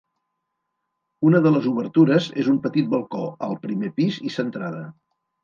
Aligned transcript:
Una 1.29 1.41
de 1.47 1.51
les 1.55 1.67
obertures 1.71 2.31
és 2.45 2.49
un 2.53 2.57
petit 2.65 2.91
balcó, 2.95 3.27
al 3.49 3.55
primer 3.67 3.93
pis 4.01 4.19
i 4.31 4.35
centrada. 4.41 4.83